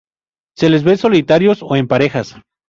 [0.57, 2.35] Se les ve solitarios, o en parejas.